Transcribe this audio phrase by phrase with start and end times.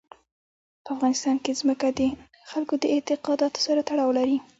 [0.83, 2.01] په افغانستان کې ځمکه د
[2.51, 4.37] خلکو د اعتقاداتو سره تړاو لري.